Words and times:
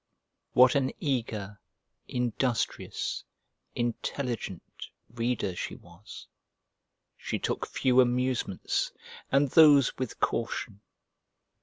What 0.53 0.73
an 0.73 0.89
eager, 0.99 1.59
industrious, 2.07 3.23
intelligent, 3.75 4.63
reader 5.13 5.55
she 5.55 5.75
was! 5.75 6.27
She 7.15 7.37
took 7.37 7.67
few 7.67 8.01
amusements, 8.01 8.93
and 9.31 9.51
those 9.51 9.95
with 9.99 10.19
caution. 10.19 10.81